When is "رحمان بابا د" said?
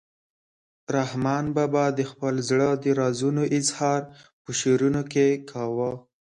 0.97-1.99